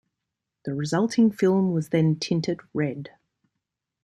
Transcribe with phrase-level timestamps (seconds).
[0.65, 3.11] The resulting film was then tinted red.